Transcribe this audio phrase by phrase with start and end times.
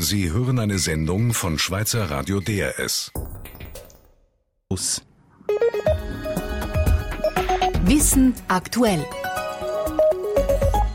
[0.00, 3.10] Sie hören eine Sendung von Schweizer Radio DRS.
[7.84, 9.04] Wissen aktuell.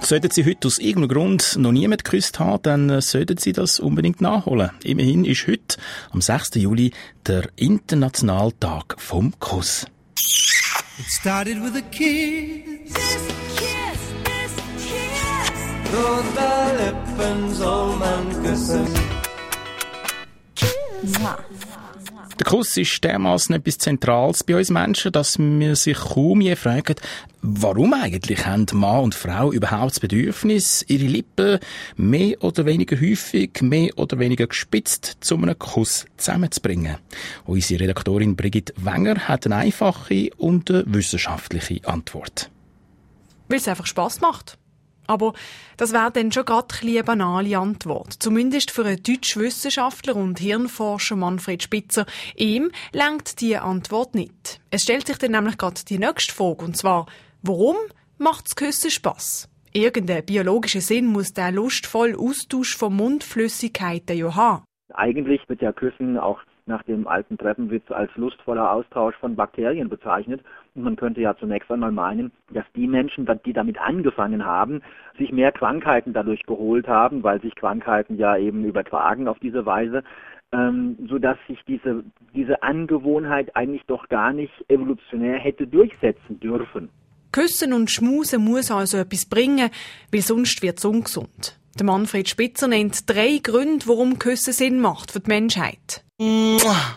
[0.00, 3.78] Sollten Sie heute aus irgendeinem Grund noch niemand geküsst haben, dann äh, sollten Sie das
[3.78, 4.70] unbedingt nachholen.
[4.82, 5.76] Immerhin ist heute,
[6.10, 6.56] am 6.
[6.56, 6.90] Juli,
[7.24, 9.86] der internationale Tag vom Kuss.
[10.98, 13.57] It started with a kiss.
[15.92, 18.86] Rote Lippen soll man küssen.
[22.38, 26.94] Der Kuss ist dermaßen etwas Zentrales bei uns Menschen, dass wir sich kaum je fragen,
[27.40, 31.58] warum eigentlich haben Mann und Frau überhaupt das Bedürfnis, ihre Lippen
[31.96, 36.98] mehr oder weniger häufig, mehr oder weniger gespitzt zu einem Kuss zusammenzubringen.
[37.46, 42.50] Unsere Redaktorin Brigitte Wenger hat eine einfache und eine wissenschaftliche Antwort.
[43.48, 44.58] Weil es einfach Spass macht.
[45.08, 45.32] Aber
[45.76, 48.12] das wäre dann schon gerade eine banale Antwort.
[48.12, 52.06] Zumindest für einen deutschen Wissenschaftler und Hirnforscher Manfred Spitzer.
[52.36, 54.60] Ihm lenkt die Antwort nicht.
[54.70, 57.06] Es stellt sich dann nämlich gerade die nächste Frage, und zwar,
[57.42, 57.76] warum
[58.18, 59.48] macht das Küssen Spass?
[59.72, 64.64] Irgendeinen biologischen Sinn muss der lustvolle Austausch von Mundflüssigkeiten ja haben.
[64.94, 70.42] Eigentlich wird ja Küssen auch nach dem alten Treppenwitz als lustvoller Austausch von Bakterien bezeichnet.
[70.74, 74.82] Und man könnte ja zunächst einmal meinen, dass die Menschen, die damit angefangen haben,
[75.18, 80.04] sich mehr Krankheiten dadurch geholt haben, weil sich Krankheiten ja eben übertragen auf diese Weise,
[80.52, 86.88] ähm, sodass sich diese, diese Angewohnheit eigentlich doch gar nicht evolutionär hätte durchsetzen dürfen.
[87.32, 89.70] Küssen und Schmusen muss also etwas bringen,
[90.12, 91.58] weil sonst wird es ungesund.
[91.78, 96.02] Der Manfred Spitzer nennt drei Gründe, warum Küssen Sinn macht für die Menschheit.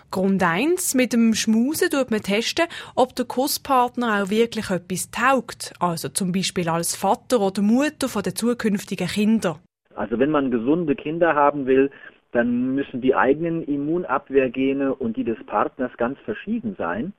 [0.09, 0.95] Grund 1.
[0.95, 5.73] Mit dem Schmusen tut man testen, ob der Kusspartner auch wirklich etwas taugt.
[5.79, 9.59] Also zum Beispiel als Vater oder Mutter von den zukünftigen Kindern.
[9.95, 11.91] Also wenn man gesunde Kinder haben will,
[12.31, 17.13] dann müssen die eigenen Immunabwehrgene und die des Partners ganz verschieden sein.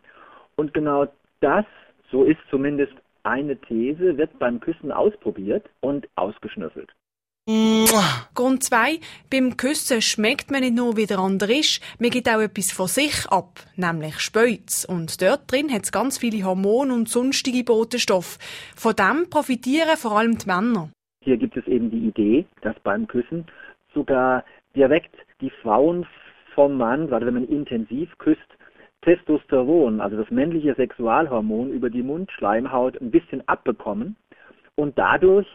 [0.57, 1.07] Und genau
[1.41, 1.65] das,
[2.11, 6.91] so ist zumindest eine These, wird beim Küssen ausprobiert und ausgeschnüffelt.
[7.45, 9.01] Grund 2.
[9.29, 12.87] Beim Küssen schmeckt man nicht nur, wie der andere ist, man gibt auch etwas von
[12.87, 14.85] sich ab, nämlich Späuz.
[14.85, 18.39] Und dort drin hat es ganz viele Hormone und sonstige Botenstoffe.
[18.77, 20.91] Von dem profitieren vor allem die Männer.
[21.25, 23.47] Hier gibt es eben die Idee, dass beim Küssen
[23.93, 24.45] sogar
[24.77, 26.07] direkt die Frauen
[26.55, 28.39] vom Mann, gerade wenn man intensiv küsst,
[29.01, 34.15] Testosteron, also das männliche Sexualhormon, über die Mundschleimhaut ein bisschen abbekommen
[34.77, 35.49] und dadurch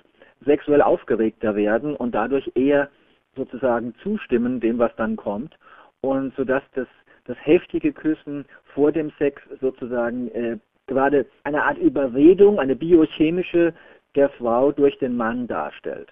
[0.45, 2.89] sexuell aufgeregter werden und dadurch eher
[3.35, 5.57] sozusagen zustimmen dem, was dann kommt.
[6.01, 6.87] Und sodass das,
[7.25, 13.73] das heftige Küssen vor dem Sex sozusagen äh, gerade eine Art Überredung, eine biochemische
[14.15, 16.09] der Frau durch den Mann darstellt.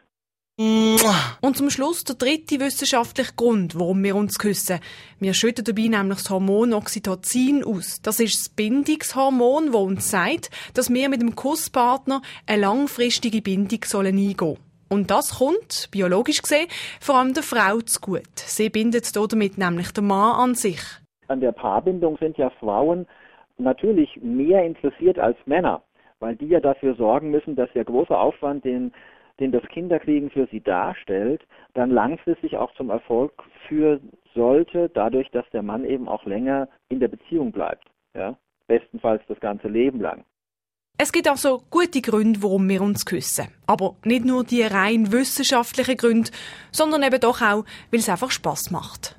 [0.58, 4.80] Und zum Schluss der dritte wissenschaftliche Grund, warum wir uns küssen.
[5.20, 8.02] Wir schütten dabei nämlich das Hormon Oxytocin aus.
[8.02, 13.84] Das ist das Bindungshormon, das uns sagt, dass wir mit dem Kusspartner eine langfristige Bindung
[13.84, 14.58] sollen eingehen
[14.90, 16.68] Und das kommt, biologisch gesehen,
[17.02, 18.36] vor allem der Frau zu gut.
[18.36, 20.80] Sie bindet damit nämlich den Mann an sich.
[21.28, 23.08] An der Paarbindung sind ja Frauen
[23.58, 25.84] natürlich mehr interessiert als Männer,
[26.20, 28.94] weil die ja dafür sorgen müssen, dass der große Aufwand, den
[29.40, 33.34] den das Kinderkriegen für sie darstellt, dann langfristig auch zum Erfolg
[33.68, 37.88] führen sollte, dadurch, dass der Mann eben auch länger in der Beziehung bleibt.
[38.16, 38.38] Ja?
[38.68, 40.24] Bestenfalls das ganze Leben lang.
[40.98, 43.48] Es gibt also gute Gründe, warum wir uns küssen.
[43.68, 46.32] Aber nicht nur die rein wissenschaftlichen Gründe,
[46.72, 49.18] sondern eben doch auch, weil es einfach Spaß macht.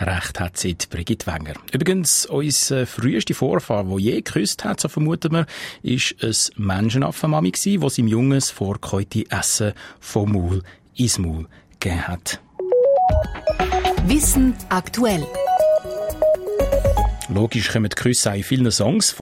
[0.00, 1.54] Recht hat sie die Brigitte Wenger.
[1.72, 5.46] Übrigens, unser früheste Vorfahr, der je geküsst hat, so vermuten wir,
[5.82, 10.62] ist ein Menschenaffenmami gsi, wo seinem Jungen das vorgekäute Essen vom Maul
[10.96, 11.46] ins Maul
[11.78, 12.40] gegeben hat.
[14.06, 15.26] Wissen aktuell.
[17.28, 19.16] Logisch kommen die Küsse auch in vielen Songs.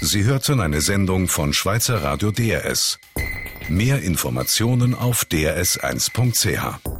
[0.00, 2.98] Sie hörten eine Sendung von Schweizer Radio DRS.
[3.68, 6.95] Mehr Informationen auf drs1.ch.